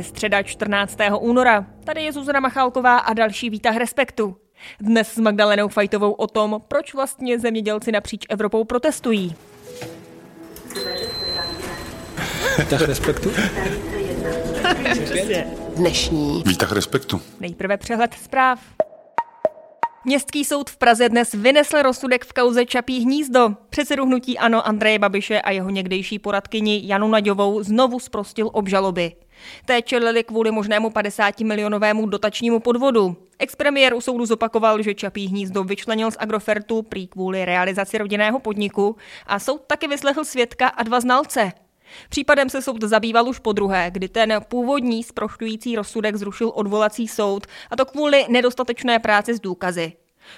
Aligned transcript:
Je 0.00 0.04
středa 0.04 0.42
14. 0.42 0.98
února. 1.20 1.66
Tady 1.84 2.02
je 2.02 2.12
Zuzana 2.12 2.40
Machálková 2.40 2.98
a 2.98 3.14
další 3.14 3.50
výtah 3.50 3.76
Respektu. 3.76 4.36
Dnes 4.80 5.12
s 5.12 5.18
Magdalenou 5.18 5.68
Fajtovou 5.68 6.12
o 6.12 6.26
tom, 6.26 6.60
proč 6.68 6.94
vlastně 6.94 7.38
zemědělci 7.38 7.92
napříč 7.92 8.26
Evropou 8.28 8.64
protestují. 8.64 9.34
Výtah 12.58 12.80
Respektu? 12.80 13.30
Dnešní 15.76 16.42
Výtah 16.46 16.72
Respektu. 16.72 17.20
Nejprve 17.40 17.76
přehled 17.76 18.14
zpráv. 18.14 18.60
Městský 20.04 20.44
soud 20.44 20.70
v 20.70 20.76
Praze 20.76 21.08
dnes 21.08 21.32
vynesl 21.32 21.82
rozsudek 21.82 22.24
v 22.24 22.32
kauze 22.32 22.66
Čapí 22.66 23.00
hnízdo. 23.00 23.50
Předsedu 23.70 24.06
hnutí 24.06 24.38
Ano 24.38 24.66
Andreje 24.66 24.98
Babiše 24.98 25.40
a 25.40 25.50
jeho 25.50 25.70
někdejší 25.70 26.18
poradkyni 26.18 26.82
Janu 26.84 27.08
Naďovou 27.08 27.62
znovu 27.62 28.00
zprostil 28.00 28.50
obžaloby. 28.52 29.12
Té 29.64 29.82
čelili 29.82 30.24
kvůli 30.24 30.50
možnému 30.50 30.90
50 30.90 31.40
milionovému 31.40 32.06
dotačnímu 32.06 32.60
podvodu. 32.60 33.16
Expremiér 33.38 33.94
u 33.94 34.00
soudu 34.00 34.26
zopakoval, 34.26 34.82
že 34.82 34.94
Čapí 34.94 35.26
hnízdo 35.26 35.64
vyčlenil 35.64 36.10
z 36.10 36.16
Agrofertu 36.18 36.82
prý 36.82 37.06
kvůli 37.06 37.44
realizaci 37.44 37.98
rodinného 37.98 38.38
podniku 38.38 38.96
a 39.26 39.38
soud 39.38 39.62
taky 39.66 39.88
vyslechl 39.88 40.24
svědka 40.24 40.68
a 40.68 40.82
dva 40.82 41.00
znalce. 41.00 41.52
Případem 42.08 42.50
se 42.50 42.62
soud 42.62 42.82
zabýval 42.84 43.28
už 43.28 43.38
po 43.38 43.52
druhé, 43.52 43.90
kdy 43.90 44.08
ten 44.08 44.40
původní 44.48 45.02
zprošťující 45.02 45.76
rozsudek 45.76 46.16
zrušil 46.16 46.52
odvolací 46.54 47.08
soud, 47.08 47.46
a 47.70 47.76
to 47.76 47.84
kvůli 47.84 48.26
nedostatečné 48.28 48.98
práci 48.98 49.34
s 49.34 49.40
důkazy. 49.40 49.92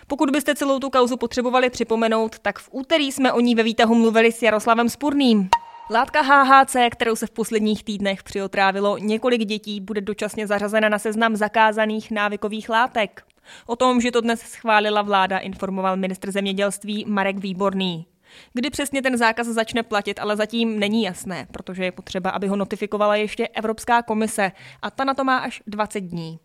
Pokud 0.07 0.31
byste 0.31 0.55
celou 0.55 0.79
tu 0.79 0.91
kauzu 0.91 1.17
potřebovali 1.17 1.71
připomenout, 1.71 2.39
tak 2.39 2.59
v 2.59 2.69
úterý 2.73 3.13
jsme 3.13 3.33
o 3.33 3.41
ní 3.41 3.55
ve 3.55 3.63
výtahu 3.63 3.95
mluvili 3.95 4.33
s 4.33 4.43
Jaroslavem 4.43 4.89
Spurným. 4.89 5.49
Látka 5.93 6.21
HHC, 6.21 6.77
kterou 6.91 7.17
se 7.17 7.27
v 7.27 7.31
posledních 7.31 7.85
týdnech 7.85 8.23
přiotrávilo 8.23 8.99
několik 8.99 9.45
dětí, 9.45 9.81
bude 9.81 10.01
dočasně 10.01 10.47
zařazena 10.47 10.89
na 10.89 10.99
seznam 10.99 11.37
zakázaných 11.37 12.11
návykových 12.11 12.69
látek. 12.69 13.23
O 13.67 13.77
tom, 13.77 14.01
že 14.01 14.11
to 14.11 14.21
dnes 14.21 14.41
schválila 14.41 15.03
vláda, 15.03 15.39
informoval 15.39 15.97
ministr 15.97 16.31
zemědělství 16.31 17.05
Marek 17.09 17.37
Výborný. 17.37 18.07
Kdy 18.53 18.71
přesně 18.71 19.03
ten 19.03 19.17
zákaz 19.17 19.47
začne 19.47 19.83
platit, 19.83 20.19
ale 20.19 20.37
zatím 20.37 20.79
není 20.79 21.03
jasné, 21.03 21.47
protože 21.53 21.85
je 21.85 21.93
potřeba, 21.93 22.31
aby 22.31 22.49
ho 22.49 22.57
notifikovala 22.57 23.17
ještě 23.17 23.49
Evropská 23.49 24.03
komise 24.03 24.53
a 24.83 24.91
ta 24.91 25.05
na 25.05 25.15
to 25.15 25.25
má 25.25 25.39
až 25.39 25.63
20 25.67 26.01
dní. 26.01 26.39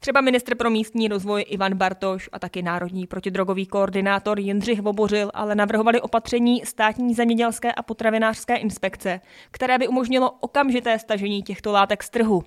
Třeba 0.00 0.20
ministr 0.20 0.54
pro 0.54 0.70
místní 0.70 1.08
rozvoj 1.08 1.44
Ivan 1.48 1.74
Bartoš 1.74 2.28
a 2.32 2.38
taky 2.38 2.62
národní 2.62 3.06
protidrogový 3.06 3.66
koordinátor 3.66 4.40
Jindřich 4.40 4.80
Vobořil 4.80 5.30
ale 5.34 5.54
navrhovali 5.54 6.00
opatření 6.00 6.62
státní 6.64 7.14
zemědělské 7.14 7.72
a 7.72 7.82
potravinářské 7.82 8.56
inspekce, 8.56 9.20
které 9.50 9.78
by 9.78 9.88
umožnilo 9.88 10.30
okamžité 10.40 10.98
stažení 10.98 11.42
těchto 11.42 11.72
látek 11.72 12.02
z 12.02 12.10
trhu. 12.10 12.42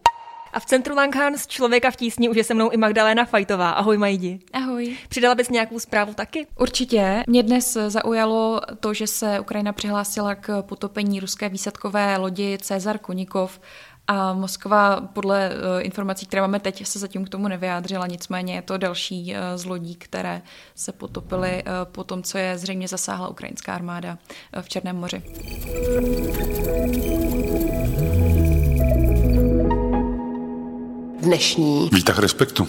A 0.54 0.60
v 0.60 0.66
centru 0.66 0.96
Langhans 0.96 1.48
člověka 1.48 1.92
v 1.92 1.96
tísni 1.96 2.30
už 2.30 2.38
je 2.38 2.44
se 2.44 2.54
mnou 2.54 2.70
i 2.70 2.78
Magdalena 2.78 3.26
Fajtová. 3.26 3.70
Ahoj 3.70 3.98
Majdi. 3.98 4.40
Ahoj. 4.54 4.98
Přidala 5.10 5.36
bys 5.36 5.50
nějakou 5.50 5.80
zprávu 5.80 6.14
taky? 6.14 6.48
Určitě. 6.60 7.24
Mě 7.28 7.44
dnes 7.44 7.78
zaujalo 7.88 8.62
to, 8.80 8.94
že 8.94 9.08
se 9.08 9.40
Ukrajina 9.40 9.74
přihlásila 9.74 10.36
k 10.36 10.62
potopení 10.62 11.20
ruské 11.20 11.50
výsadkové 11.50 12.18
lodi 12.18 12.58
Cezar 12.62 12.98
Konikov 12.98 13.60
a 14.08 14.34
Moskva 14.34 15.02
podle 15.02 15.50
uh, 15.50 15.86
informací, 15.86 16.26
které 16.26 16.42
máme 16.42 16.60
teď, 16.60 16.86
se 16.88 17.00
zatím 17.00 17.26
k 17.26 17.30
tomu 17.30 17.48
nevyjádřila, 17.48 18.08
nicméně 18.08 18.56
je 18.56 18.62
to 18.62 18.78
další 18.78 19.34
uh, 19.34 19.38
z 19.56 19.66
lodí, 19.66 19.96
které 19.96 20.42
se 20.76 20.92
potopily 20.92 21.64
uh, 21.64 21.72
po 21.92 22.04
tom, 22.04 22.24
co 22.24 22.38
je 22.38 22.58
zřejmě 22.58 22.88
zasáhla 22.88 23.28
ukrajinská 23.28 23.74
armáda 23.74 24.18
v 24.62 24.70
Černém 24.70 24.96
moři. 24.96 25.24
dnešní 31.26 31.90
Výtah 31.94 32.20
Respektu. 32.20 32.68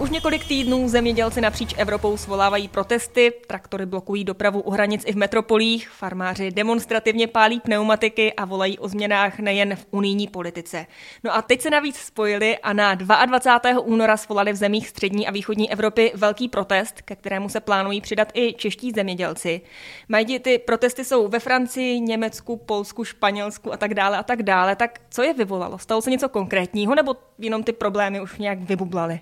Už 0.00 0.10
několik 0.10 0.44
týdnů 0.44 0.88
zemědělci 0.88 1.40
napříč 1.40 1.74
Evropou 1.76 2.16
svolávají 2.16 2.68
protesty, 2.68 3.32
traktory 3.46 3.86
blokují 3.86 4.24
dopravu 4.24 4.60
u 4.60 4.70
hranic 4.70 5.02
i 5.06 5.12
v 5.12 5.16
metropolích, 5.16 5.88
farmáři 5.88 6.50
demonstrativně 6.50 7.26
pálí 7.26 7.60
pneumatiky 7.60 8.32
a 8.32 8.44
volají 8.44 8.78
o 8.78 8.88
změnách 8.88 9.38
nejen 9.38 9.76
v 9.76 9.86
unijní 9.90 10.28
politice. 10.28 10.86
No 11.24 11.34
a 11.36 11.42
teď 11.42 11.60
se 11.60 11.70
navíc 11.70 11.96
spojili 11.96 12.58
a 12.58 12.72
na 12.72 12.94
22. 12.94 13.80
února 13.80 14.16
svolali 14.16 14.52
v 14.52 14.56
zemích 14.56 14.88
střední 14.88 15.28
a 15.28 15.30
východní 15.30 15.72
Evropy 15.72 16.12
velký 16.14 16.48
protest, 16.48 17.02
ke 17.02 17.16
kterému 17.16 17.48
se 17.48 17.60
plánují 17.60 18.00
přidat 18.00 18.28
i 18.34 18.52
čeští 18.52 18.90
zemědělci. 18.90 19.60
Mají 20.08 20.38
ty 20.38 20.58
protesty 20.58 21.04
jsou 21.04 21.28
ve 21.28 21.38
Francii, 21.38 22.00
Německu, 22.00 22.56
Polsku, 22.56 23.04
Španělsku 23.04 23.72
a 23.72 23.76
tak 23.76 23.94
dále 23.94 24.18
a 24.18 24.22
tak 24.22 24.42
dále. 24.42 24.76
Tak 24.76 25.00
co 25.10 25.22
je 25.22 25.34
vyvolalo? 25.34 25.78
Stalo 25.78 26.02
se 26.02 26.10
něco 26.10 26.28
konkrétního 26.28 26.94
nebo 26.94 27.16
jenom 27.38 27.62
ty 27.62 27.72
problémy 27.72 28.20
už 28.20 28.38
nějak 28.38 28.58
vybublaly? 28.60 29.20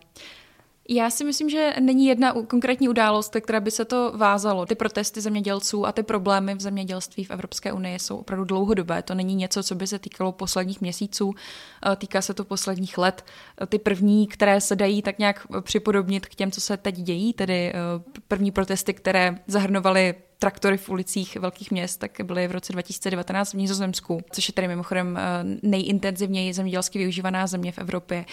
Já 0.91 1.11
si 1.11 1.25
myslím, 1.25 1.51
že 1.51 1.73
není 1.81 2.07
jedna 2.07 2.33
konkrétní 2.33 2.89
událost, 2.89 3.37
která 3.41 3.61
by 3.61 3.71
se 3.71 3.85
to 3.85 4.13
vázalo. 4.17 4.67
Ty 4.67 4.75
protesty 4.75 5.21
zemědělců 5.21 5.87
a 5.87 5.93
ty 5.93 6.03
problémy 6.03 6.55
v 6.55 6.61
zemědělství 6.61 7.25
v 7.25 7.31
Evropské 7.31 7.73
unii 7.73 7.99
jsou 7.99 8.17
opravdu 8.17 8.45
dlouhodobé. 8.45 9.03
To 9.03 9.15
není 9.15 9.35
něco, 9.35 9.63
co 9.63 9.75
by 9.75 9.87
se 9.87 9.99
týkalo 9.99 10.33
posledních 10.33 10.81
měsíců, 10.81 11.35
eh, 11.93 11.97
týká 11.97 12.23
se 12.23 12.35
to 12.35 12.45
posledních 12.45 12.99
let. 12.99 13.25
Eh, 13.63 13.67
ty 13.67 13.79
první, 13.79 14.27
které 14.27 14.61
se 14.61 14.77
dají 14.77 15.03
tak 15.03 15.19
nějak 15.19 15.47
připodobnit 15.61 16.27
k 16.27 16.35
těm, 16.35 16.51
co 16.51 16.61
se 16.61 16.77
teď 16.77 16.95
dějí, 16.95 17.33
tedy 17.33 17.73
eh, 17.75 17.75
první 18.29 18.51
protesty, 18.51 18.95
které 18.95 19.39
zahrnovaly 19.47 20.15
traktory 20.39 20.77
v 20.79 20.89
ulicích 20.89 21.37
velkých 21.37 21.71
měst, 21.71 21.97
tak 21.97 22.21
byly 22.25 22.49
v 22.49 22.53
roce 22.53 22.73
2019 22.73 23.53
v 23.53 23.57
Nizozemsku, 23.57 24.21
což 24.33 24.49
je 24.49 24.55
tady 24.55 24.69
mimochodem 24.69 25.17
eh, 25.17 25.23
nejintenzivněji 25.63 26.53
zemědělsky 26.53 26.99
využívaná 26.99 27.47
země 27.47 27.73
v 27.73 27.79
Evropě. 27.79 28.25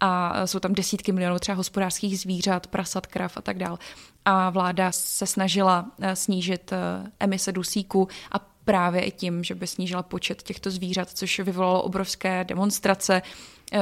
A 0.00 0.46
jsou 0.46 0.58
tam 0.58 0.74
desítky 0.74 1.12
milionů 1.12 1.38
třeba 1.38 1.56
hospodářských 1.56 2.18
zvířat, 2.20 2.66
prasat, 2.66 3.06
krav 3.06 3.36
a 3.36 3.40
tak 3.40 3.58
dále. 3.58 3.78
A 4.24 4.50
vláda 4.50 4.92
se 4.92 5.26
snažila 5.26 5.90
eh, 6.00 6.16
snížit 6.16 6.72
eh, 6.72 6.76
emise 7.20 7.52
dusíku 7.52 8.08
a 8.32 8.38
právě 8.64 9.02
i 9.02 9.10
tím, 9.10 9.44
že 9.44 9.54
by 9.54 9.66
snížila 9.66 10.02
počet 10.02 10.42
těchto 10.42 10.70
zvířat, 10.70 11.10
což 11.10 11.40
vyvolalo 11.40 11.82
obrovské 11.82 12.44
demonstrace. 12.44 13.22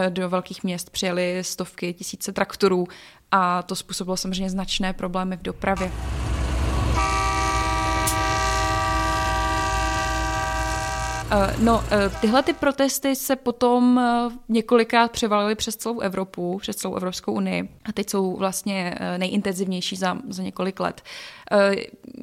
Do 0.08 0.28
velkých 0.28 0.64
měst 0.64 0.90
přijeli 0.90 1.38
stovky, 1.44 1.92
tisíce 1.92 2.32
traktorů 2.32 2.86
a 3.30 3.62
to 3.62 3.76
způsobilo 3.76 4.16
samozřejmě 4.16 4.50
značné 4.50 4.92
problémy 4.92 5.36
v 5.36 5.42
dopravě. 5.42 5.92
No, 11.58 11.84
eh, 11.90 12.10
tyhle 12.20 12.42
ty 12.42 12.52
protesty 12.52 13.16
se 13.16 13.36
potom 13.36 13.98
eh, 13.98 14.30
několikrát 14.48 15.10
převalily 15.10 15.54
přes 15.54 15.76
celou 15.76 16.00
Evropu, 16.00 16.58
přes 16.58 16.76
celou 16.76 16.94
Evropskou 16.94 17.32
unii 17.32 17.68
a 17.84 17.92
teď 17.92 18.10
jsou 18.10 18.36
vlastně 18.36 18.94
nejintenzivnější 19.16 19.96
za, 19.96 20.18
za 20.28 20.42
několik 20.42 20.80
let. 20.80 21.02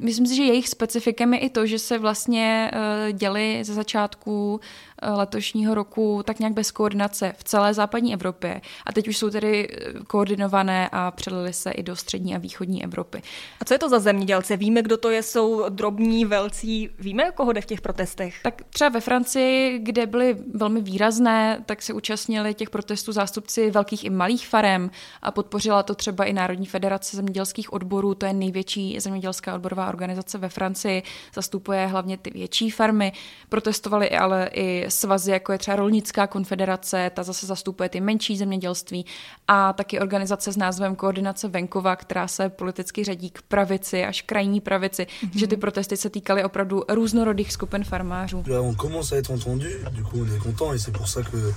Myslím 0.00 0.26
si, 0.26 0.36
že 0.36 0.42
jejich 0.42 0.68
specifikem 0.68 1.34
je 1.34 1.40
i 1.40 1.50
to, 1.50 1.66
že 1.66 1.78
se 1.78 1.98
vlastně 1.98 2.70
děli 3.12 3.64
ze 3.64 3.74
začátku 3.74 4.60
letošního 5.02 5.74
roku 5.74 6.22
tak 6.24 6.38
nějak 6.38 6.52
bez 6.52 6.70
koordinace 6.70 7.32
v 7.36 7.44
celé 7.44 7.74
západní 7.74 8.14
Evropě 8.14 8.60
a 8.86 8.92
teď 8.92 9.08
už 9.08 9.16
jsou 9.16 9.30
tedy 9.30 9.68
koordinované 10.06 10.88
a 10.92 11.10
přelili 11.10 11.52
se 11.52 11.70
i 11.70 11.82
do 11.82 11.96
střední 11.96 12.34
a 12.34 12.38
východní 12.38 12.84
Evropy. 12.84 13.22
A 13.60 13.64
co 13.64 13.74
je 13.74 13.78
to 13.78 13.88
za 13.88 13.98
zemědělce? 13.98 14.56
Víme, 14.56 14.82
kdo 14.82 14.96
to 14.96 15.10
je? 15.10 15.22
Jsou 15.22 15.68
drobní, 15.68 16.24
velcí? 16.24 16.90
Víme, 16.98 17.30
koho 17.34 17.52
jde 17.52 17.60
v 17.60 17.66
těch 17.66 17.80
protestech? 17.80 18.34
Tak 18.42 18.62
třeba 18.70 18.88
ve 18.88 19.00
Francii, 19.00 19.78
kde 19.78 20.06
byly 20.06 20.36
velmi 20.54 20.80
výrazné, 20.80 21.62
tak 21.66 21.82
se 21.82 21.92
účastnili 21.92 22.54
těch 22.54 22.70
protestů 22.70 23.12
zástupci 23.12 23.70
velkých 23.70 24.04
i 24.04 24.10
malých 24.10 24.48
farem 24.48 24.90
a 25.22 25.30
podpořila 25.30 25.82
to 25.82 25.94
třeba 25.94 26.24
i 26.24 26.32
Národní 26.32 26.66
federace 26.66 27.16
zemědělských 27.16 27.72
odborů, 27.72 28.14
to 28.14 28.26
je 28.26 28.32
největší 28.32 29.00
zemědělská 29.00 29.54
odborová 29.54 29.88
organizace 29.88 30.38
ve 30.38 30.48
Francii, 30.48 31.02
zastupuje 31.34 31.86
hlavně 31.86 32.18
ty 32.18 32.30
větší 32.30 32.70
farmy. 32.70 33.12
Protestovali 33.48 34.10
ale 34.10 34.50
i 34.52 34.89
svazy, 34.90 35.30
jako 35.30 35.52
je 35.52 35.58
třeba 35.58 35.76
Rolnická 35.76 36.26
konfederace, 36.26 37.10
ta 37.14 37.22
zase 37.22 37.46
zastupuje 37.46 37.88
ty 37.88 38.00
menší 38.00 38.36
zemědělství 38.36 39.06
a 39.48 39.72
taky 39.72 40.00
organizace 40.00 40.52
s 40.52 40.56
názvem 40.56 40.96
Koordinace 40.96 41.48
venkova, 41.48 41.96
která 41.96 42.28
se 42.28 42.48
politicky 42.48 43.04
řadí 43.04 43.30
k 43.30 43.42
pravici 43.42 44.04
až 44.04 44.22
krajní 44.22 44.60
pravici, 44.60 45.02
mm-hmm. 45.02 45.38
že 45.38 45.46
ty 45.46 45.56
protesty 45.56 45.96
se 45.96 46.10
týkaly 46.10 46.44
opravdu 46.44 46.82
různorodých 46.88 47.52
skupin 47.52 47.84
farmářů 47.84 48.44
commence 48.80 49.12
à 49.12 49.18
être 49.18 49.30
entendu, 49.30 49.66
du 49.92 50.02
coup 50.02 50.20
on 50.22 50.34
est 50.34 50.38
content 50.38 50.72
et 50.72 50.78
c'est 50.78 50.92
pour 50.92 51.08
ça 51.08 51.22
que 51.22 51.52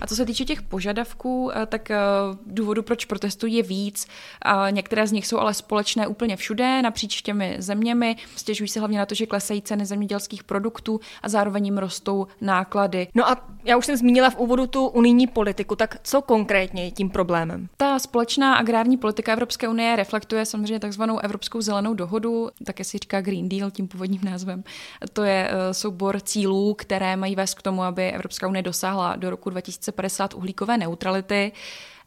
A 0.00 0.06
co 0.06 0.16
se 0.16 0.26
týče 0.26 0.44
těch 0.44 0.62
požadavků, 0.62 1.50
eh, 1.54 1.66
tak 1.66 1.90
eh, 1.90 1.98
důvodu, 2.46 2.82
proč 2.82 3.04
protestují, 3.04 3.54
je 3.54 3.62
víc. 3.62 4.06
A 4.42 4.70
některé 4.70 5.06
z 5.06 5.12
nich 5.12 5.26
jsou 5.26 5.38
ale 5.38 5.54
společné 5.54 6.06
úplně 6.06 6.36
všude, 6.36 6.82
napříč 6.82 7.22
těmi 7.22 7.56
zeměmi. 7.58 8.16
Stěžují 8.36 8.68
se 8.68 8.80
hlavně 8.80 8.98
na 8.98 9.06
to, 9.06 9.14
že 9.14 9.26
klesají 9.26 9.62
ceny 9.62 9.86
zemědělských 9.86 10.44
produktů 10.44 11.00
a 11.22 11.28
zároveň 11.28 11.64
jim 11.64 11.78
rostou 11.78 12.26
náklady. 12.40 13.08
No 13.14 13.28
a 13.28 13.48
já 13.64 13.76
už 13.76 13.86
jsem 13.86 13.96
zmínila 13.96 14.30
v 14.30 14.36
úvodu 14.36 14.66
tu 14.66 14.86
unijní 14.86 15.26
politiku, 15.26 15.76
tak 15.76 15.96
co 16.02 16.22
konkrétně 16.22 16.84
je 16.84 16.90
tím 16.90 17.10
problémem? 17.10 17.68
Ta 17.76 17.98
společná 17.98 18.54
agrární 18.54 18.96
politika 18.96 19.32
Evropské 19.32 19.68
unie 19.68 19.96
reflektuje 19.96 20.46
samozřejmě 20.46 20.80
takzvanou 20.80 21.18
Evropskou 21.18 21.60
zelenou 21.60 21.94
dohodu, 21.94 22.48
také 22.64 22.84
si 22.84 22.98
říká 22.98 23.20
Green 23.20 23.48
Deal 23.48 23.70
tím 23.70 23.88
původním 23.88 24.20
názvem. 24.24 24.64
To 25.12 25.22
je 25.22 25.50
eh, 25.50 25.74
soubor 25.74 26.20
cílů, 26.20 26.74
které 26.74 27.16
mají 27.16 27.36
k 27.54 27.62
tomu, 27.62 27.82
aby 27.82 28.10
Evropská 28.10 28.48
unie 28.48 28.62
dosáhla 28.62 29.16
do 29.16 29.30
roku 29.30 29.50
2050 29.50 30.34
uhlíkové 30.34 30.78
neutrality. 30.78 31.52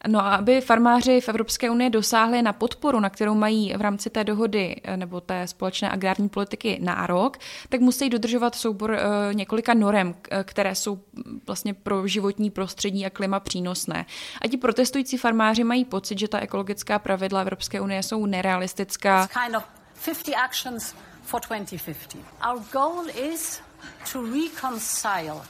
No 0.07 0.19
a 0.19 0.35
aby 0.35 0.61
farmáři 0.61 1.21
v 1.21 1.29
Evropské 1.29 1.69
unii 1.69 1.89
dosáhli 1.89 2.41
na 2.41 2.53
podporu, 2.53 2.99
na 2.99 3.09
kterou 3.09 3.35
mají 3.35 3.73
v 3.77 3.81
rámci 3.81 4.09
té 4.09 4.23
dohody 4.23 4.81
eh, 4.83 4.97
nebo 4.97 5.21
té 5.21 5.47
společné 5.47 5.89
agrární 5.89 6.29
politiky 6.29 6.79
nárok, 6.81 7.37
tak 7.69 7.81
musí 7.81 8.09
dodržovat 8.09 8.55
soubor 8.55 8.91
uh, 8.91 9.33
několika 9.33 9.73
norem, 9.73 10.15
které 10.43 10.75
jsou 10.75 10.99
vlastně 11.47 11.73
pro 11.73 12.07
životní 12.07 12.49
prostředí 12.51 13.05
a 13.05 13.09
klima 13.09 13.39
přínosné. 13.39 14.05
A 14.41 14.47
ti 14.47 14.57
protestující 14.57 15.17
farmáři 15.17 15.63
mají 15.63 15.85
pocit, 15.85 16.19
že 16.19 16.27
ta 16.27 16.39
ekologická 16.39 16.99
pravidla 16.99 17.41
Evropské 17.41 17.81
unie 17.81 18.03
jsou 18.03 18.25
nerealistická. 18.25 19.27
Kind 19.45 19.55
of 19.55 19.63
50 20.05 20.35
actions 20.35 20.95
for 21.23 21.41
2050. 21.41 22.17
Our 22.51 22.63
goal 22.71 23.09
is 23.09 23.61
to 24.05 24.25
reconcile 24.25 25.45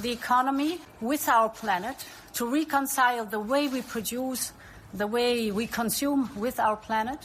the 0.00 0.10
economy 0.10 0.80
with 1.00 1.28
our 1.28 1.48
planet, 1.48 2.04
to 2.34 2.46
reconcile 2.46 3.24
the 3.24 3.40
way 3.40 3.68
we 3.68 3.82
produce, 3.82 4.52
the 4.94 5.06
way 5.06 5.50
we 5.50 5.66
consume 5.66 6.30
with 6.36 6.58
our 6.58 6.76
planet, 6.76 7.18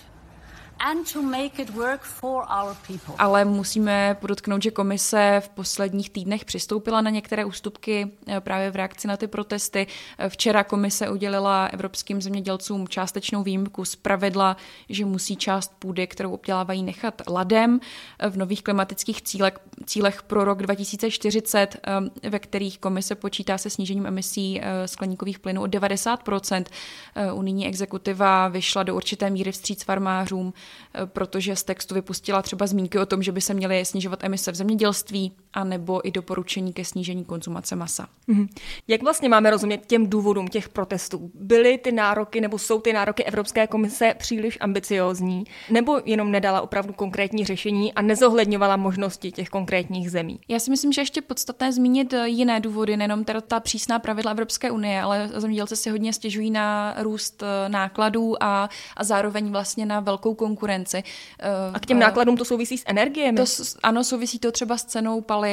ale 3.17 3.45
musíme 3.45 4.17
podotknout, 4.21 4.63
že 4.63 4.71
komise 4.71 5.41
v 5.45 5.49
posledních 5.49 6.09
týdnech 6.09 6.45
přistoupila 6.45 7.01
na 7.01 7.09
některé 7.09 7.45
ústupky 7.45 8.11
eh, 8.27 8.41
právě 8.41 8.71
v 8.71 8.75
reakci 8.75 9.07
na 9.07 9.17
ty 9.17 9.27
protesty. 9.27 9.87
Eh, 10.17 10.29
včera 10.29 10.63
komise 10.63 11.09
udělila 11.09 11.65
evropským 11.65 12.21
zemědělcům 12.21 12.87
částečnou 12.87 13.43
výjimku 13.43 13.85
z 13.85 13.95
pravidla, 13.95 14.57
že 14.89 15.05
musí 15.05 15.35
část 15.35 15.71
půdy, 15.79 16.07
kterou 16.07 16.31
obdělávají, 16.31 16.83
nechat 16.83 17.21
ladem. 17.27 17.79
Eh, 18.19 18.29
v 18.29 18.37
nových 18.37 18.63
klimatických 18.63 19.21
cílech, 19.21 19.53
cílech 19.85 20.23
pro 20.23 20.45
rok 20.45 20.61
2040, 20.61 21.77
ve 22.29 22.39
kterých 22.39 22.79
komise 22.79 23.15
počítá 23.15 23.57
se 23.57 23.69
snížením 23.69 24.05
emisí 24.05 24.61
skleníkových 24.85 25.39
plynů 25.39 25.61
o 25.61 25.65
90% 25.65 26.65
Unijní 27.33 27.67
exekutiva 27.67 28.47
vyšla 28.47 28.83
do 28.83 28.95
určité 28.95 29.29
míry 29.29 29.51
vstříc 29.51 29.83
farmářům 29.83 30.53
protože 31.05 31.55
z 31.55 31.63
textu 31.63 31.95
vypustila 31.95 32.41
třeba 32.41 32.67
zmínky 32.67 32.99
o 32.99 33.05
tom, 33.05 33.23
že 33.23 33.31
by 33.31 33.41
se 33.41 33.53
měly 33.53 33.85
snižovat 33.85 34.23
emise 34.23 34.51
v 34.51 34.55
zemědělství, 34.55 35.31
a 35.55 35.63
nebo 35.63 36.07
i 36.07 36.11
doporučení 36.11 36.73
ke 36.73 36.85
snížení 36.85 37.25
konzumace 37.25 37.75
masa. 37.75 38.07
Mm-hmm. 38.29 38.47
Jak 38.87 39.03
vlastně 39.03 39.29
máme 39.29 39.49
rozumět 39.49 39.85
těm 39.85 40.09
důvodům 40.09 40.47
těch 40.47 40.69
protestů? 40.69 41.31
Byly 41.33 41.77
ty 41.77 41.91
nároky 41.91 42.41
nebo 42.41 42.57
jsou 42.57 42.81
ty 42.81 42.93
nároky 42.93 43.23
Evropské 43.23 43.67
komise 43.67 44.13
příliš 44.17 44.57
ambiciózní, 44.61 45.43
nebo 45.69 46.01
jenom 46.05 46.31
nedala 46.31 46.61
opravdu 46.61 46.93
konkrétní 46.93 47.45
řešení 47.45 47.93
a 47.93 48.01
nezohledňovala 48.01 48.77
možnosti 48.77 49.31
těch 49.31 49.49
konkrétních 49.49 50.11
zemí? 50.11 50.39
Já 50.47 50.59
si 50.59 50.71
myslím, 50.71 50.91
že 50.91 51.01
ještě 51.01 51.21
podstatné 51.21 51.73
zmínit 51.73 52.13
eh, 52.13 52.27
jiné 52.27 52.59
důvody, 52.59 52.97
nejenom 52.97 53.23
teda 53.23 53.41
ta 53.41 53.59
přísná 53.59 53.99
pravidla 53.99 54.31
Evropské 54.31 54.71
unie, 54.71 55.01
ale 55.01 55.29
zemědělci 55.35 55.75
si 55.75 55.89
hodně 55.89 56.13
stěžují 56.13 56.51
na 56.51 56.95
růst 56.97 57.43
eh, 57.43 57.69
nákladů 57.69 58.43
a, 58.43 58.69
a 58.97 59.03
zároveň 59.03 59.51
vlastně 59.51 59.85
na 59.85 59.99
velkou 59.99 60.33
konkurenci. 60.33 61.03
A 61.73 61.79
k 61.79 61.85
těm 61.85 61.99
nákladům 61.99 62.37
to 62.37 62.45
souvisí 62.45 62.77
s 62.77 62.83
energiemi? 62.85 63.37
To, 63.37 63.45
ano, 63.83 64.03
souvisí 64.03 64.39
to 64.39 64.51
třeba 64.51 64.77
s 64.77 64.83
cenou 64.83 65.21
paliv, 65.21 65.44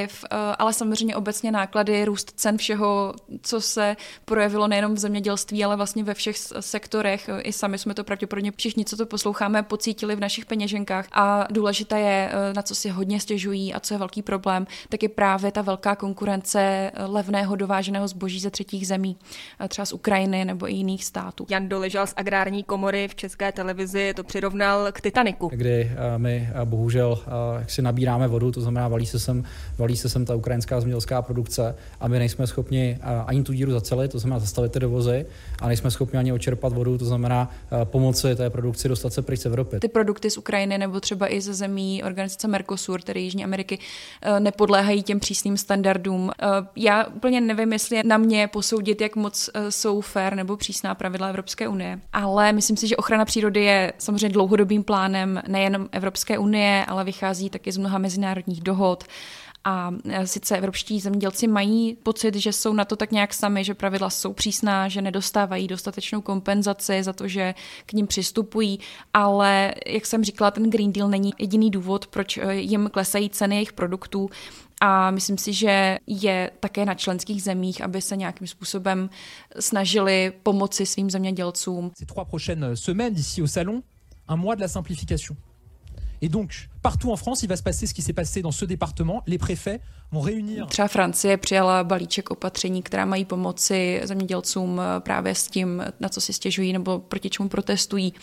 ale 0.59 0.73
samozřejmě 0.73 1.17
obecně 1.17 1.53
náklady, 1.53 2.05
růst 2.05 2.33
cen 2.37 2.59
všeho, 2.59 3.15
co 3.43 3.61
se 3.61 3.97
projevilo 4.25 4.69
nejenom 4.69 4.95
v 4.95 4.99
zemědělství, 4.99 5.65
ale 5.65 5.77
vlastně 5.77 6.05
ve 6.05 6.15
všech 6.15 6.37
sektorech. 6.61 7.31
I 7.43 7.53
sami 7.53 7.79
jsme 7.79 7.95
to 7.95 8.05
pravděpodobně 8.05 8.53
všichni, 8.57 8.85
co 8.85 8.97
to 8.97 9.07
posloucháme, 9.07 9.63
pocítili 9.63 10.17
v 10.17 10.21
našich 10.21 10.47
peněženkách. 10.47 11.09
A 11.13 11.47
důležité 11.51 12.01
je, 12.01 12.33
na 12.57 12.63
co 12.63 12.75
si 12.75 12.89
hodně 12.89 13.21
stěžují 13.21 13.75
a 13.75 13.81
co 13.81 13.95
je 13.95 13.99
velký 13.99 14.23
problém, 14.23 14.67
tak 14.89 15.03
je 15.03 15.09
právě 15.09 15.53
ta 15.53 15.63
velká 15.63 15.97
konkurence 15.97 16.91
levného 17.07 17.57
dováženého 17.57 18.09
zboží 18.09 18.41
ze 18.41 18.51
třetích 18.51 18.87
zemí, 18.87 19.17
třeba 19.69 19.87
z 19.87 19.93
Ukrajiny 19.93 20.45
nebo 20.45 20.69
i 20.69 20.73
jiných 20.73 21.05
států. 21.05 21.47
Jan 21.51 21.69
Doležal 21.69 22.07
z 22.07 22.15
agrární 22.17 22.63
komory 22.65 23.09
v 23.09 23.15
České 23.15 23.53
televizi 23.53 24.15
to 24.15 24.25
přirovnal 24.25 24.93
k 24.93 25.01
Titaniku. 25.01 25.51
Kdy 25.53 25.91
eh, 25.93 26.19
my 26.19 26.49
eh, 26.55 26.65
bohužel 26.65 27.19
eh, 27.27 27.59
jak 27.59 27.71
si 27.71 27.83
nabíráme 27.83 28.29
vodu, 28.29 28.53
to 28.53 28.61
znamená 28.61 28.89
valí 28.89 29.07
se 29.07 29.19
sem, 29.19 29.45
valí 29.83 29.97
se 29.97 30.09
sem 30.09 30.25
ta 30.25 30.35
ukrajinská 30.35 30.81
zemědělská 30.81 31.23
produkce 31.23 31.75
a 32.01 32.09
my 32.09 32.19
nejsme 32.19 32.47
schopni 32.47 32.99
ani 33.27 33.43
tu 33.43 33.53
díru 33.53 33.73
zacelit, 33.73 34.13
to 34.13 34.19
znamená 34.19 34.39
zastavit 34.39 34.73
ty 34.73 34.81
dovozy, 34.81 35.27
a 35.61 35.67
nejsme 35.67 35.91
schopni 35.91 36.19
ani 36.19 36.33
očerpat 36.33 36.73
vodu, 36.73 36.99
to 36.99 37.05
znamená 37.05 37.51
pomoci 37.85 38.37
té 38.37 38.51
produkci 38.51 38.89
dostat 38.89 39.13
se 39.13 39.23
pryč 39.23 39.41
z 39.41 39.47
Evropy. 39.47 39.79
Ty 39.81 39.89
produkty 39.89 40.31
z 40.31 40.39
Ukrajiny 40.39 40.79
nebo 40.79 41.01
třeba 41.01 41.33
i 41.33 41.41
ze 41.41 41.55
zemí 41.55 42.03
organizace 42.03 42.49
Mercosur, 42.49 43.03
tedy 43.03 43.21
Jižní 43.21 43.45
Ameriky, 43.45 43.79
nepodléhají 44.39 45.03
těm 45.03 45.21
přísným 45.21 45.57
standardům. 45.57 46.31
Já 46.77 47.05
úplně 47.05 47.41
nevím, 47.41 47.73
jestli 47.73 47.97
je 47.97 48.03
na 48.05 48.19
mě 48.19 48.49
posoudit, 48.49 49.01
jak 49.01 49.17
moc 49.17 49.51
jsou 49.69 50.01
fair 50.01 50.35
nebo 50.35 50.57
přísná 50.57 50.95
pravidla 50.95 51.29
Evropské 51.29 51.69
unie, 51.69 51.99
ale 52.13 52.53
myslím 52.53 52.77
si, 52.77 52.89
že 52.89 52.97
ochrana 52.97 53.25
přírody 53.25 53.65
je 53.65 53.93
samozřejmě 53.99 54.29
dlouhodobým 54.29 54.85
plánem 54.85 55.43
nejen 55.49 55.89
Evropské 55.93 56.39
unie, 56.39 56.85
ale 56.89 57.05
vychází 57.05 57.51
taky 57.51 57.73
z 57.73 57.77
mnoha 57.77 57.99
mezinárodních 57.99 58.61
dohod. 58.61 59.05
A 59.65 59.91
e, 60.05 60.27
sice 60.27 60.57
evropští 60.57 61.01
zemědělci 61.01 61.47
mají 61.47 61.97
pocit, 62.03 62.35
že 62.35 62.53
jsou 62.53 62.73
na 62.73 62.85
to 62.85 62.97
tak 62.97 63.13
nějak 63.13 63.35
sami, 63.35 63.65
že 63.65 63.75
pravidla 63.75 64.11
jsou 64.11 64.33
přísná, 64.33 64.89
že 64.89 65.03
nedostávají 65.03 65.69
dostatečnou 65.69 66.21
kompenzaci 66.21 67.03
za 67.03 67.13
to, 67.13 67.29
že 67.29 67.55
k 67.87 67.93
ním 67.93 68.07
přistupují, 68.07 68.81
ale 69.15 69.75
jak 69.87 70.07
jsem 70.07 70.25
říkala, 70.25 70.51
ten 70.51 70.71
Green 70.71 70.93
Deal 70.93 71.09
není 71.09 71.33
jediný 71.39 71.71
důvod, 71.71 72.07
proč 72.07 72.37
e, 72.37 72.55
jim 72.55 72.91
klesají 72.93 73.31
ceny 73.31 73.55
jejich 73.55 73.73
produktů. 73.73 74.31
A 74.81 75.11
myslím 75.11 75.39
si, 75.39 75.53
že 75.53 75.99
je 76.07 76.51
také 76.61 76.85
na 76.85 76.95
členských 76.95 77.43
zemích, 77.43 77.81
aby 77.81 78.03
se 78.03 78.17
nějakým 78.17 78.47
způsobem 78.47 79.11
snažili 79.61 80.33
pomoci 80.43 80.87
svým 80.87 81.11
zemědělcům. 81.11 81.91
Ces 81.99 82.07
trois 82.07 82.29
prochaines 82.29 82.81
semaines 82.81 83.39
au 83.39 83.47
salon, 83.47 83.83
un 84.33 84.37
mois 84.37 84.57
de 84.57 84.63
la 84.63 84.69
simplification. 84.69 85.37
Et 86.23 86.29
donc, 86.29 86.69
partout 86.83 87.11
en 87.11 87.17
France, 87.17 87.43
il 87.43 87.49
va 87.49 87.57
se 87.57 87.63
passer 87.63 87.87
ce 87.87 87.95
qui 87.95 88.03
s'est 88.03 88.13
passé 88.13 88.43
dans 88.43 88.53
ce 88.53 88.65
département. 88.65 89.23
Les 89.27 89.39
préfets 89.39 89.81
vont 90.13 90.21
réunir. 90.21 90.67
Třeba 90.67 90.89
Francie 90.89 91.37
přijala 91.37 91.85
balíček 91.85 92.31
opatření, 92.31 92.83
která 92.83 93.05
mají 93.05 93.25
pomoci 93.25 94.01
zemědělcům 94.05 94.81
eh, 94.81 95.01
právě 95.01 95.35
s 95.35 95.47
tím, 95.47 95.83
na 96.01 96.09
co 96.09 96.21
si 96.21 96.33
stěžují 96.33 96.73
nebo 96.73 96.99
proti 96.99 97.31
čemu 97.31 97.49
protestují. 97.49 98.15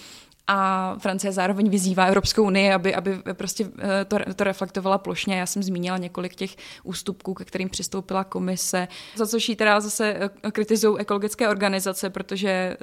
A 0.52 0.96
Francie 1.00 1.32
zároveň 1.32 1.70
vyzývá 1.70 2.06
Evropskou 2.06 2.44
unii, 2.44 2.72
aby, 2.72 2.96
aby 2.96 3.18
prostě 3.34 3.66
eh, 3.80 4.06
to, 4.06 4.18
to 4.36 4.44
reflektovala 4.44 4.98
plošně. 4.98 5.40
Já 5.40 5.46
jsem 5.46 5.64
zmínila 5.64 5.98
několik 5.98 6.36
těch 6.36 6.56
ústupků, 6.84 7.34
ke 7.34 7.46
kterým 7.46 7.70
přistoupila 7.70 8.24
komise, 8.24 8.88
za 9.16 9.28
což 9.28 9.50
ji 9.50 9.56
teda 9.56 9.80
zase 9.80 10.30
eh, 10.44 10.52
kritizují 10.52 11.00
ekologické 11.00 11.50
organizace, 11.50 12.10
protože 12.10 12.78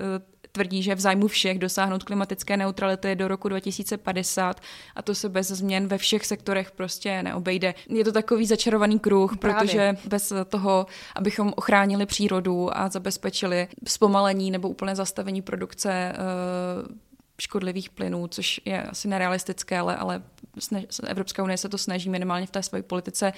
tvrdí, 0.56 0.82
že 0.82 0.94
v 0.94 1.00
zájmu 1.00 1.28
všech 1.28 1.58
dosáhnout 1.58 2.04
klimatické 2.04 2.56
neutrality 2.56 3.16
do 3.16 3.28
roku 3.28 3.48
2050 3.48 4.60
a 4.96 5.02
to 5.02 5.14
se 5.14 5.28
bez 5.28 5.48
změn 5.48 5.86
ve 5.86 5.98
všech 5.98 6.26
sektorech 6.26 6.70
prostě 6.70 7.22
neobejde. 7.22 7.74
Je 7.88 8.04
to 8.04 8.12
takový 8.12 8.46
začarovaný 8.46 8.98
kruh, 8.98 9.36
Právě. 9.36 9.60
protože 9.60 9.96
bez 10.08 10.32
toho, 10.48 10.86
abychom 11.14 11.52
ochránili 11.56 12.06
přírodu 12.06 12.78
a 12.78 12.88
zabezpečili 12.88 13.68
zpomalení 13.86 14.50
nebo 14.50 14.68
úplné 14.68 14.96
zastavení 14.96 15.42
produkce 15.42 15.92
eh, 15.92 16.16
škodlivých 17.38 17.90
plynů, 17.90 18.28
což 18.28 18.60
je 18.64 18.82
asi 18.82 19.08
nerealistické, 19.08 19.78
ale, 19.78 19.96
ale 19.96 20.22
Evropská 21.06 21.42
unie 21.42 21.58
se 21.58 21.68
to 21.68 21.78
snaží 21.78 22.10
minimálně 22.10 22.46
v 22.46 22.50
té 22.50 22.62
své 22.62 22.82
politice 22.82 23.32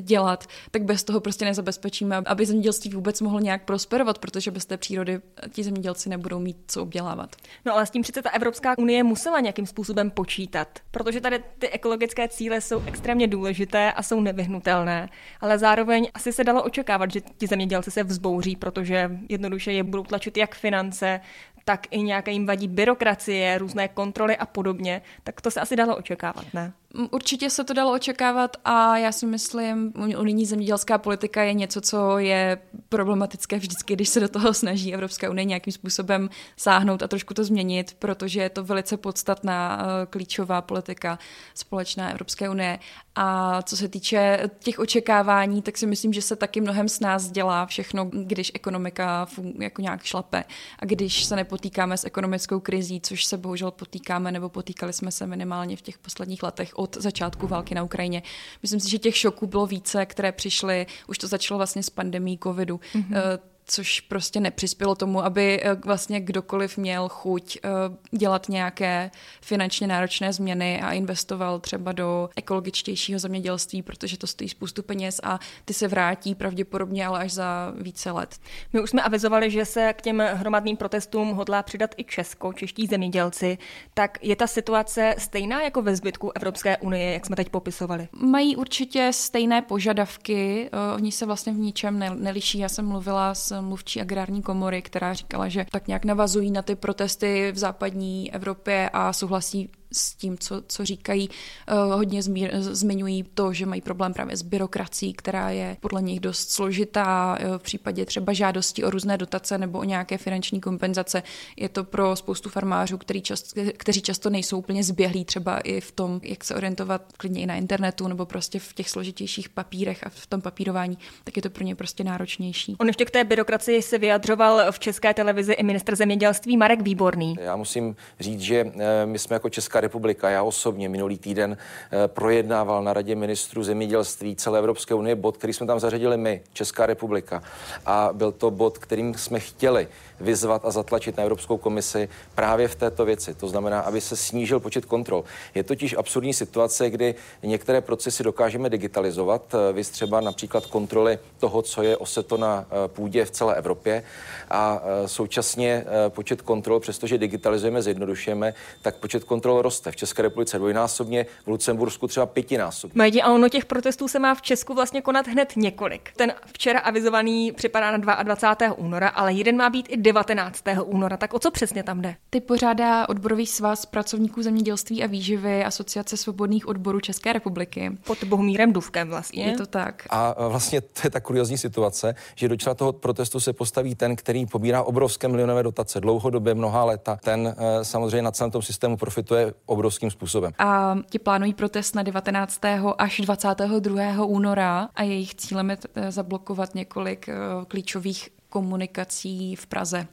dělat, 0.00 0.46
tak 0.70 0.82
bez 0.82 1.04
toho 1.04 1.20
prostě 1.20 1.44
nezabezpečíme, 1.44 2.16
aby 2.16 2.46
zemědělství 2.46 2.90
vůbec 2.90 3.20
mohlo 3.20 3.40
nějak 3.40 3.64
prosperovat, 3.64 4.18
protože 4.18 4.50
bez 4.50 4.66
té 4.66 4.76
přírody 4.76 5.20
ti 5.50 5.64
zemědělci 5.64 6.08
nebudou 6.08 6.38
mít 6.38 6.56
co 6.68 6.82
obdělávat. 6.82 7.36
No 7.64 7.72
ale 7.72 7.86
s 7.86 7.90
tím 7.90 8.02
přece 8.02 8.22
ta 8.22 8.30
Evropská 8.30 8.78
unie 8.78 9.04
musela 9.04 9.40
nějakým 9.40 9.66
způsobem 9.66 10.10
počítat, 10.10 10.78
protože 10.90 11.20
tady 11.20 11.42
ty 11.58 11.68
ekologické 11.68 12.28
cíle 12.28 12.60
jsou 12.60 12.82
extrémně 12.86 13.26
důležité 13.26 13.92
a 13.92 14.02
jsou 14.02 14.20
nevyhnutelné, 14.20 15.08
ale 15.40 15.58
zároveň 15.58 16.08
asi 16.14 16.32
se 16.32 16.44
dalo 16.44 16.62
očekávat, 16.62 17.12
že 17.12 17.20
ti 17.20 17.46
zemědělci 17.46 17.90
se 17.90 18.04
vzbouří, 18.04 18.56
protože 18.56 19.10
jednoduše 19.28 19.72
je 19.72 19.82
budou 19.82 20.02
tlačit 20.02 20.36
jak 20.36 20.54
finance, 20.54 21.20
tak 21.64 21.86
i 21.90 22.02
nějaké 22.02 22.30
jim 22.30 22.46
vadí 22.46 22.68
byrokracie, 22.68 23.58
různé 23.58 23.88
kontroly 23.88 24.36
a 24.36 24.46
podobně, 24.46 25.02
tak 25.24 25.40
to 25.40 25.50
se 25.50 25.60
asi 25.60 25.76
dalo 25.76 25.96
očekávat, 25.96 26.46
ne? 26.54 26.72
Určitě 27.10 27.50
se 27.50 27.64
to 27.64 27.74
dalo 27.74 27.92
očekávat 27.92 28.56
a 28.64 28.98
já 28.98 29.12
si 29.12 29.26
myslím, 29.26 29.92
unijní 30.18 30.46
zemědělská 30.46 30.98
politika 30.98 31.42
je 31.42 31.54
něco, 31.54 31.80
co 31.80 32.18
je 32.18 32.58
problematické 32.88 33.56
vždycky, 33.58 33.94
když 33.94 34.08
se 34.08 34.20
do 34.20 34.28
toho 34.28 34.54
snaží 34.54 34.94
Evropská 34.94 35.30
unie 35.30 35.44
nějakým 35.44 35.72
způsobem 35.72 36.30
sáhnout 36.56 37.02
a 37.02 37.08
trošku 37.08 37.34
to 37.34 37.44
změnit, 37.44 37.96
protože 37.98 38.40
je 38.40 38.50
to 38.50 38.64
velice 38.64 38.96
podstatná 38.96 39.82
eh, 39.82 40.06
klíčová 40.06 40.62
politika 40.62 41.18
společná 41.54 42.10
Evropské 42.10 42.48
unie. 42.48 42.78
A 43.14 43.62
co 43.62 43.76
se 43.76 43.88
týče 43.88 44.50
těch 44.58 44.78
očekávání, 44.78 45.62
tak 45.62 45.78
si 45.78 45.86
myslím, 45.86 46.12
že 46.12 46.22
se 46.22 46.36
taky 46.36 46.60
mnohem 46.60 46.88
s 46.88 47.00
nás 47.00 47.30
dělá 47.30 47.66
všechno, 47.66 48.04
když 48.04 48.52
ekonomika 48.54 49.26
jako 49.58 49.82
nějak 49.82 50.02
šlape 50.02 50.44
a 50.78 50.84
když 50.84 51.24
se 51.24 51.36
nepotýkáme 51.36 51.96
s 51.96 52.04
ekonomickou 52.04 52.60
krizí, 52.60 53.00
což 53.00 53.24
se 53.24 53.36
bohužel 53.36 53.70
potýkáme 53.70 54.32
nebo 54.32 54.48
potýkali 54.48 54.92
jsme 54.92 55.10
se 55.10 55.26
minimálně 55.26 55.76
v 55.76 55.82
těch 55.82 55.98
posledních 55.98 56.42
letech 56.42 56.70
od 56.84 56.96
začátku 56.96 57.46
války 57.46 57.74
na 57.74 57.82
Ukrajině. 57.82 58.22
Myslím 58.62 58.80
si, 58.80 58.90
že 58.90 58.98
těch 58.98 59.16
šoků 59.16 59.46
bylo 59.46 59.66
více, 59.66 60.06
které 60.06 60.32
přišly, 60.32 60.86
už 61.08 61.18
to 61.18 61.26
začalo 61.26 61.58
vlastně 61.58 61.82
s 61.82 61.90
pandemí 61.90 62.38
covidu. 62.42 62.80
Mm-hmm 62.94 63.38
což 63.66 64.00
prostě 64.00 64.40
nepřispělo 64.40 64.94
tomu, 64.94 65.24
aby 65.24 65.60
eh, 65.62 65.74
vlastně 65.74 66.20
kdokoliv 66.20 66.78
měl 66.78 67.08
chuť 67.08 67.56
eh, 67.56 67.68
dělat 68.10 68.48
nějaké 68.48 69.10
finančně 69.40 69.86
náročné 69.86 70.32
změny 70.32 70.80
a 70.80 70.92
investoval 70.92 71.60
třeba 71.60 71.92
do 71.92 72.28
ekologičtějšího 72.36 73.18
zemědělství, 73.18 73.82
protože 73.82 74.18
to 74.18 74.26
stojí 74.26 74.48
spoustu 74.48 74.82
peněz 74.82 75.20
a 75.22 75.38
ty 75.64 75.74
se 75.74 75.88
vrátí 75.88 76.34
pravděpodobně, 76.34 77.06
ale 77.06 77.20
až 77.20 77.32
za 77.32 77.72
více 77.80 78.10
let. 78.10 78.40
My 78.72 78.80
už 78.80 78.90
jsme 78.90 79.02
avizovali, 79.02 79.50
že 79.50 79.64
se 79.64 79.92
k 79.92 80.02
těm 80.02 80.22
hromadným 80.32 80.76
protestům 80.76 81.30
hodlá 81.30 81.62
přidat 81.62 81.90
i 81.96 82.04
Česko, 82.04 82.52
čeští 82.52 82.86
zemědělci. 82.86 83.58
Tak 83.94 84.18
je 84.22 84.36
ta 84.36 84.46
situace 84.46 85.14
stejná 85.18 85.62
jako 85.62 85.82
ve 85.82 85.96
zbytku 85.96 86.32
Evropské 86.34 86.76
unie, 86.76 87.12
jak 87.12 87.26
jsme 87.26 87.36
teď 87.36 87.48
popisovali? 87.48 88.08
Mají 88.12 88.56
určitě 88.56 89.10
stejné 89.12 89.62
požadavky, 89.62 90.70
eh, 90.72 90.94
oni 90.94 91.12
se 91.12 91.26
vlastně 91.26 91.52
v 91.52 91.56
ničem 91.56 91.98
neliší. 92.22 92.58
Já 92.58 92.68
jsem 92.68 92.86
mluvila 92.86 93.34
s 93.34 93.53
mluvčí 93.60 94.00
agrární 94.00 94.42
komory, 94.42 94.82
která 94.82 95.14
říkala, 95.14 95.48
že 95.48 95.66
tak 95.70 95.88
nějak 95.88 96.04
navazují 96.04 96.50
na 96.50 96.62
ty 96.62 96.74
protesty 96.74 97.52
v 97.52 97.58
západní 97.58 98.34
Evropě 98.34 98.90
a 98.92 99.12
souhlasí 99.12 99.70
s 99.94 100.14
tím, 100.14 100.38
co, 100.38 100.62
co 100.68 100.84
říkají. 100.84 101.30
Eh, 101.68 101.74
hodně 101.74 102.22
zmír, 102.22 102.50
zmiňují 102.60 103.22
to, 103.34 103.52
že 103.52 103.66
mají 103.66 103.80
problém 103.80 104.12
právě 104.12 104.36
s 104.36 104.42
byrokracií, 104.42 105.12
která 105.12 105.50
je 105.50 105.76
podle 105.80 106.02
nich 106.02 106.20
dost 106.20 106.50
složitá. 106.50 107.36
Eh, 107.40 107.58
v 107.58 107.62
případě 107.62 108.04
třeba 108.04 108.32
žádosti 108.32 108.84
o 108.84 108.90
různé 108.90 109.18
dotace 109.18 109.58
nebo 109.58 109.78
o 109.78 109.84
nějaké 109.84 110.18
finanční 110.18 110.60
kompenzace 110.60 111.22
je 111.56 111.68
to 111.68 111.84
pro 111.84 112.16
spoustu 112.16 112.48
farmářů, 112.48 112.98
který 112.98 113.22
čast, 113.22 113.58
kteří 113.76 114.02
často 114.02 114.30
nejsou 114.30 114.58
úplně 114.58 114.84
zběhlí 114.84 115.24
třeba 115.24 115.58
i 115.58 115.80
v 115.80 115.92
tom, 115.92 116.20
jak 116.22 116.44
se 116.44 116.54
orientovat 116.54 117.02
klidně 117.16 117.42
i 117.42 117.46
na 117.46 117.54
internetu 117.54 118.08
nebo 118.08 118.26
prostě 118.26 118.58
v 118.58 118.72
těch 118.72 118.90
složitějších 118.90 119.48
papírech 119.48 120.06
a 120.06 120.10
v 120.10 120.26
tom 120.26 120.40
papírování, 120.40 120.98
tak 121.24 121.36
je 121.36 121.42
to 121.42 121.50
pro 121.50 121.64
ně 121.64 121.74
prostě 121.74 122.04
náročnější. 122.04 122.76
On 122.78 122.86
ještě 122.86 123.04
k 123.04 123.10
té 123.10 123.24
byrokracii 123.24 123.82
se 123.82 123.98
vyjadřoval 123.98 124.72
v 124.72 124.78
České 124.78 125.14
televizi 125.14 125.52
i 125.52 125.62
ministr 125.62 125.96
zemědělství 125.96 126.56
Marek 126.56 126.80
Výborný. 126.82 127.34
Já 127.40 127.56
musím 127.56 127.96
říct, 128.20 128.40
že 128.40 128.72
eh, 128.80 129.06
my 129.06 129.18
jsme 129.18 129.34
jako 129.34 129.50
Česká 129.50 129.80
republika, 129.84 130.30
já 130.30 130.42
osobně 130.42 130.88
minulý 130.88 131.18
týden 131.18 131.56
eh, 131.56 132.08
projednával 132.08 132.84
na 132.84 132.92
Radě 132.92 133.14
ministrů 133.14 133.64
zemědělství 133.64 134.36
celé 134.36 134.58
Evropské 134.58 134.94
unie 134.94 135.14
bod, 135.16 135.36
který 135.36 135.52
jsme 135.52 135.66
tam 135.66 135.80
zařadili 135.80 136.16
my, 136.16 136.42
Česká 136.52 136.86
republika. 136.86 137.42
A 137.86 138.10
byl 138.12 138.32
to 138.32 138.50
bod, 138.50 138.78
kterým 138.78 139.14
jsme 139.14 139.40
chtěli 139.40 139.88
vyzvat 140.20 140.64
a 140.64 140.70
zatlačit 140.70 141.16
na 141.16 141.22
Evropskou 141.22 141.56
komisi 141.56 142.08
právě 142.34 142.68
v 142.68 142.74
této 142.74 143.04
věci. 143.04 143.34
To 143.34 143.48
znamená, 143.48 143.80
aby 143.80 144.00
se 144.00 144.16
snížil 144.16 144.60
počet 144.60 144.84
kontrol. 144.84 145.24
Je 145.54 145.62
totiž 145.62 145.94
absurdní 145.98 146.34
situace, 146.34 146.90
kdy 146.90 147.14
některé 147.42 147.80
procesy 147.80 148.22
dokážeme 148.22 148.70
digitalizovat, 148.70 149.54
eh, 149.54 149.72
vy 149.72 149.84
třeba 149.84 150.20
například 150.20 150.66
kontroly 150.66 151.18
toho, 151.38 151.62
co 151.62 151.82
je 151.82 151.96
oseto 151.96 152.36
na 152.36 152.66
eh, 152.66 152.88
půdě 152.88 153.24
v 153.24 153.30
celé 153.30 153.54
Evropě 153.54 154.02
a 154.50 154.82
současně 155.06 155.84
počet 156.08 156.42
kontrol, 156.42 156.80
přestože 156.80 157.18
digitalizujeme, 157.18 157.82
zjednodušujeme, 157.82 158.54
tak 158.82 158.96
počet 158.96 159.24
kontrol 159.24 159.62
roste 159.62 159.73
roste. 159.74 159.90
V 159.90 159.96
České 159.96 160.22
republice 160.22 160.58
dvojnásobně, 160.58 161.26
v 161.44 161.48
Lucembursku 161.48 162.06
třeba 162.06 162.26
pětinásobně. 162.26 162.98
Majdi, 162.98 163.22
a 163.22 163.32
ono 163.32 163.48
těch 163.48 163.64
protestů 163.64 164.08
se 164.08 164.18
má 164.18 164.34
v 164.34 164.42
Česku 164.42 164.74
vlastně 164.74 165.02
konat 165.02 165.26
hned 165.26 165.52
několik. 165.56 166.10
Ten 166.16 166.32
včera 166.46 166.80
avizovaný 166.80 167.52
připadá 167.52 167.90
na 167.90 168.22
22. 168.22 168.72
února, 168.78 169.08
ale 169.08 169.32
jeden 169.32 169.56
má 169.56 169.70
být 169.70 169.86
i 169.88 169.96
19. 169.96 170.64
února. 170.84 171.16
Tak 171.16 171.34
o 171.34 171.38
co 171.38 171.50
přesně 171.50 171.82
tam 171.82 172.00
jde? 172.00 172.14
Ty 172.30 172.40
pořádá 172.40 173.08
odborový 173.08 173.46
svaz 173.46 173.86
pracovníků 173.86 174.42
zemědělství 174.42 175.02
a 175.02 175.06
výživy 175.06 175.64
Asociace 175.64 176.16
svobodných 176.16 176.68
odborů 176.68 177.00
České 177.00 177.32
republiky. 177.32 177.92
Pod 178.06 178.24
Bohumírem 178.24 178.72
Duvkem 178.72 179.08
vlastně. 179.08 179.44
Je 179.44 179.56
to 179.56 179.66
tak. 179.66 180.06
A 180.10 180.48
vlastně 180.48 180.80
to 180.80 181.00
je 181.04 181.10
ta 181.10 181.20
kuriozní 181.20 181.58
situace, 181.58 182.14
že 182.34 182.48
do 182.48 182.56
čela 182.56 182.74
toho 182.74 182.92
protestu 182.92 183.40
se 183.40 183.52
postaví 183.52 183.94
ten, 183.94 184.16
který 184.16 184.46
pobírá 184.46 184.82
obrovské 184.82 185.28
milionové 185.28 185.62
dotace 185.62 186.00
dlouhodobě, 186.00 186.54
mnoha 186.54 186.84
léta. 186.84 187.18
Ten 187.24 187.54
eh, 187.58 187.84
samozřejmě 187.84 188.22
na 188.22 188.30
celém 188.30 188.50
tom 188.50 188.62
systému 188.62 188.96
profituje 188.96 189.54
obrovským 189.66 190.10
způsobem. 190.10 190.52
A 190.58 190.98
ti 191.10 191.18
plánují 191.18 191.54
protest 191.54 191.94
na 191.94 192.02
19. 192.02 192.60
až 192.98 193.20
22. 193.20 194.24
února 194.24 194.88
a 194.94 195.02
jejich 195.02 195.34
cílem 195.34 195.70
je 195.70 195.78
zablokovat 196.08 196.74
několik 196.74 197.28
eh, 197.28 197.34
klíčových 197.68 198.28
komunikací 198.48 199.56
v 199.56 199.66
Praze 199.66 200.06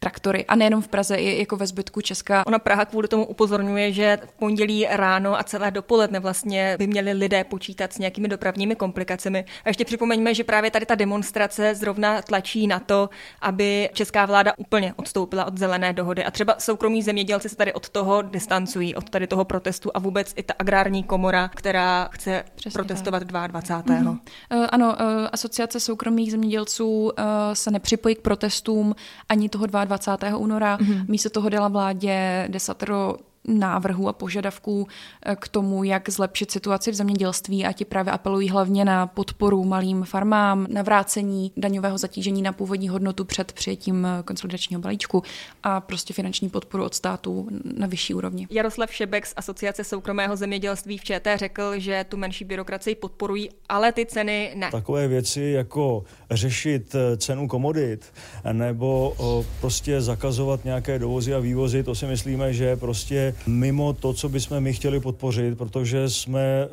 traktory. 0.00 0.44
A 0.46 0.56
nejenom 0.56 0.82
v 0.82 0.88
Praze, 0.88 1.16
i 1.16 1.38
jako 1.38 1.56
ve 1.56 1.66
zbytku 1.66 2.00
Česka. 2.00 2.46
Ona 2.46 2.58
Praha 2.58 2.84
kvůli 2.84 3.08
tomu 3.08 3.26
upozorňuje, 3.26 3.92
že 3.92 4.18
v 4.26 4.32
pondělí 4.32 4.86
ráno 4.90 5.38
a 5.38 5.42
celé 5.42 5.70
dopoledne 5.70 6.20
vlastně 6.20 6.76
by 6.78 6.86
měli 6.86 7.12
lidé 7.12 7.44
počítat 7.44 7.92
s 7.92 7.98
nějakými 7.98 8.28
dopravními 8.28 8.76
komplikacemi. 8.76 9.44
A 9.64 9.68
ještě 9.68 9.84
připomeňme, 9.84 10.34
že 10.34 10.44
právě 10.44 10.70
tady 10.70 10.86
ta 10.86 10.94
demonstrace 10.94 11.74
zrovna 11.74 12.22
tlačí 12.22 12.66
na 12.66 12.78
to, 12.78 13.10
aby 13.40 13.90
česká 13.92 14.26
vláda 14.26 14.52
úplně 14.56 14.94
odstoupila 14.96 15.44
od 15.44 15.58
zelené 15.58 15.92
dohody. 15.92 16.24
A 16.24 16.30
třeba 16.30 16.54
soukromí 16.58 17.02
zemědělci 17.02 17.48
se 17.48 17.56
tady 17.56 17.72
od 17.72 17.88
toho 17.88 18.22
distancují, 18.22 18.94
od 18.94 19.10
tady 19.10 19.26
toho 19.26 19.44
protestu 19.44 19.90
a 19.94 19.98
vůbec 19.98 20.32
i 20.36 20.42
ta 20.42 20.54
agrární 20.58 21.02
komora, 21.02 21.48
která 21.48 22.08
chce 22.12 22.44
Přesně 22.54 22.78
protestovat 22.78 23.22
tak. 23.22 23.48
22. 23.48 23.96
Mm-hmm. 23.96 24.18
Uh, 24.54 24.66
ano, 24.70 24.96
uh, 25.00 25.28
asociace 25.32 25.80
soukromých 25.80 26.30
zemědělců 26.30 27.02
uh, 27.02 27.10
se 27.52 27.70
nepřipojí 27.70 28.14
k 28.14 28.20
protestům 28.20 28.94
ani 29.28 29.48
toho 29.48 29.66
22 29.66 29.89
20. 29.90 30.10
února. 30.36 30.76
Mm-hmm. 30.76 31.04
Místo 31.08 31.30
toho 31.30 31.48
dala 31.48 31.68
vládě 31.68 32.46
desatero 32.48 33.16
návrhů 33.44 34.08
a 34.08 34.12
požadavků 34.12 34.86
eh, 35.22 35.36
k 35.36 35.48
tomu, 35.48 35.84
jak 35.84 36.08
zlepšit 36.08 36.50
situaci 36.50 36.90
v 36.90 36.94
zemědělství 36.94 37.64
a 37.64 37.72
ti 37.72 37.84
právě 37.84 38.12
apelují 38.12 38.48
hlavně 38.48 38.84
na 38.84 39.06
podporu 39.06 39.64
malým 39.64 40.04
farmám, 40.04 40.66
na 40.70 40.82
vrácení 40.82 41.52
daňového 41.56 41.98
zatížení 41.98 42.42
na 42.42 42.52
původní 42.52 42.88
hodnotu 42.88 43.24
před 43.24 43.52
přijetím 43.52 44.06
eh, 44.06 44.22
konsolidačního 44.22 44.82
balíčku 44.82 45.22
a 45.62 45.80
prostě 45.80 46.14
finanční 46.14 46.48
podporu 46.48 46.84
od 46.84 46.94
státu 46.94 47.48
na 47.78 47.86
vyšší 47.86 48.14
úrovni. 48.14 48.46
Jaroslav 48.50 48.94
Šebek 48.94 49.26
z 49.26 49.34
Asociace 49.36 49.84
soukromého 49.84 50.36
zemědělství 50.36 50.98
v 50.98 51.04
ČT 51.04 51.38
řekl, 51.38 51.78
že 51.78 52.04
tu 52.08 52.16
menší 52.16 52.44
byrokracii 52.44 52.94
podporují, 52.94 53.48
ale 53.68 53.92
ty 53.92 54.06
ceny 54.06 54.52
ne. 54.54 54.70
Takové 54.70 55.08
věci 55.08 55.40
jako 55.40 56.04
řešit 56.30 56.94
eh, 56.94 57.16
cenu 57.16 57.48
komodit 57.48 58.12
nebo 58.52 59.14
prostě 59.60 60.00
zakazovat 60.00 60.64
nějaké 60.64 60.98
dovozy 60.98 61.34
a 61.34 61.38
vývozy, 61.38 61.82
to 61.82 61.94
si 61.94 62.06
myslíme, 62.06 62.52
že 62.52 62.76
prostě 62.76 63.29
mimo 63.46 63.92
to, 63.92 64.12
co 64.12 64.28
bychom 64.28 64.60
my 64.60 64.72
chtěli 64.72 65.00
podpořit, 65.00 65.58
protože 65.58 66.10
jsme, 66.10 66.68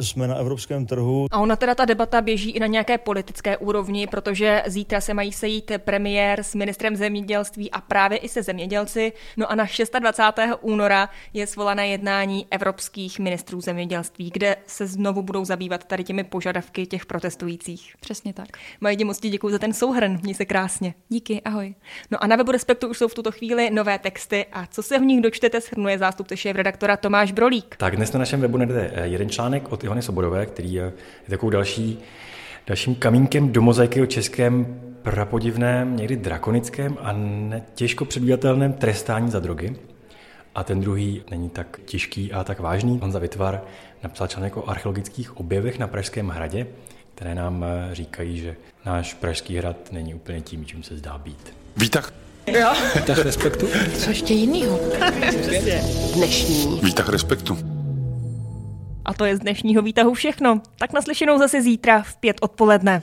jsme 0.00 0.28
na 0.28 0.34
evropském 0.34 0.86
trhu. 0.86 1.26
A 1.30 1.38
ona 1.38 1.56
teda 1.56 1.74
ta 1.74 1.84
debata 1.84 2.20
běží 2.20 2.50
i 2.50 2.60
na 2.60 2.66
nějaké 2.66 2.98
politické 2.98 3.56
úrovni, 3.56 4.06
protože 4.06 4.62
zítra 4.66 5.00
se 5.00 5.14
mají 5.14 5.32
sejít 5.32 5.72
premiér 5.78 6.42
s 6.42 6.54
ministrem 6.54 6.96
zemědělství 6.96 7.70
a 7.70 7.80
právě 7.80 8.18
i 8.18 8.28
se 8.28 8.42
zemědělci. 8.42 9.12
No 9.36 9.50
a 9.50 9.54
na 9.54 9.64
26. 10.00 10.58
února 10.60 11.08
je 11.32 11.46
svolané 11.46 11.88
jednání 11.88 12.46
evropských 12.50 13.18
ministrů 13.18 13.60
zemědělství, 13.60 14.30
kde 14.34 14.56
se 14.66 14.86
znovu 14.86 15.22
budou 15.22 15.44
zabývat 15.44 15.84
tady 15.84 16.04
těmi 16.04 16.24
požadavky 16.24 16.86
těch 16.86 17.06
protestujících. 17.06 17.94
Přesně 18.00 18.32
tak. 18.32 18.48
Majdi, 18.80 19.04
moc 19.04 19.18
ti 19.18 19.28
děkuji 19.28 19.48
za 19.52 19.58
ten 19.58 19.72
souhrn, 19.72 20.18
měj 20.22 20.34
se 20.34 20.44
krásně. 20.44 20.94
Díky, 21.08 21.40
ahoj. 21.44 21.74
No 22.10 22.24
a 22.24 22.26
na 22.26 22.36
webu 22.36 22.52
Respektu 22.52 22.88
už 22.88 22.98
jsou 22.98 23.08
v 23.08 23.14
tuto 23.14 23.32
chvíli 23.32 23.70
nové 23.70 23.98
texty 23.98 24.46
a 24.52 24.66
co 24.66 24.82
se 24.82 24.98
v 24.98 25.02
nich 25.02 25.20
dočtete, 25.20 25.60
shrnuje 25.60 25.91
je 25.92 25.98
zástupce 25.98 26.36
šéf-redaktora 26.36 26.96
Tomáš 26.96 27.32
Brolík. 27.32 27.76
Tak 27.76 27.96
dnes 27.96 28.12
na 28.12 28.18
našem 28.18 28.40
webu 28.40 28.56
najdete 28.56 28.90
eh, 28.94 29.06
jeden 29.06 29.28
článek 29.28 29.72
od 29.72 29.84
Ivany 29.84 30.02
Sobodové, 30.02 30.46
který 30.46 30.72
je 30.72 30.92
takovou 31.30 31.50
další, 31.50 31.98
dalším 32.66 32.94
kamínkem 32.94 33.52
do 33.52 33.62
mozaiky 33.62 34.02
o 34.02 34.06
českém 34.06 34.80
prapodivném, 35.02 35.96
někdy 35.96 36.16
drakonickém 36.16 36.96
a 37.00 37.14
těžko 37.74 38.04
předvídatelném 38.04 38.72
trestání 38.72 39.30
za 39.30 39.40
drogy. 39.40 39.76
A 40.54 40.64
ten 40.64 40.80
druhý 40.80 41.22
není 41.30 41.50
tak 41.50 41.80
těžký 41.84 42.32
a 42.32 42.44
tak 42.44 42.60
vážný. 42.60 42.98
Honza 42.98 43.18
Vytvar 43.18 43.62
napsal 44.02 44.26
článek 44.26 44.56
o 44.56 44.68
archeologických 44.68 45.36
objevech 45.36 45.78
na 45.78 45.86
Pražském 45.88 46.28
hradě, 46.28 46.66
které 47.14 47.34
nám 47.34 47.64
eh, 47.64 47.94
říkají, 47.94 48.38
že 48.38 48.56
náš 48.84 49.14
Pražský 49.14 49.56
hrad 49.56 49.92
není 49.92 50.14
úplně 50.14 50.40
tím, 50.40 50.64
čím 50.64 50.82
se 50.82 50.96
zdá 50.96 51.18
být. 51.18 51.54
Výtah 51.76 52.12
Jo. 52.46 52.72
Výtah 52.94 53.18
respektu. 53.18 53.66
Co 53.98 54.10
ještě 54.10 54.34
jinýho? 54.34 54.80
Dnešní. 56.14 56.80
Výtah 56.82 57.08
respektu. 57.08 57.58
A 59.04 59.14
to 59.14 59.24
je 59.24 59.36
z 59.36 59.40
dnešního 59.40 59.82
výtahu 59.82 60.14
všechno. 60.14 60.60
Tak 60.78 60.92
naslyšenou 60.92 61.38
zase 61.38 61.62
zítra 61.62 62.02
v 62.02 62.16
pět 62.16 62.36
odpoledne. 62.40 63.02